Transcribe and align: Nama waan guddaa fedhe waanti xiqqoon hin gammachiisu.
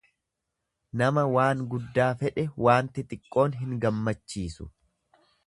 Nama 1.01 1.25
waan 1.35 1.61
guddaa 1.73 2.07
fedhe 2.23 2.47
waanti 2.69 3.05
xiqqoon 3.13 3.59
hin 3.61 3.77
gammachiisu. 3.85 4.69